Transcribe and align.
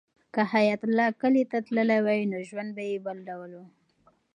که 0.33 0.41
حیات 0.53 0.81
الله 0.87 1.07
کلي 1.21 1.43
ته 1.51 1.57
تللی 1.67 1.99
وای 2.05 2.21
نو 2.31 2.37
ژوند 2.49 2.69
به 2.75 2.83
یې 2.89 2.97
بل 3.05 3.17
ډول 3.27 3.51
و. 3.57 3.61